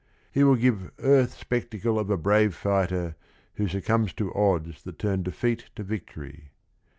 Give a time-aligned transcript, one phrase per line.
[0.31, 3.15] He will give "earth spectacle of a brave fighter"
[3.57, 6.49] who succumbs to odds that turn defeat to victory."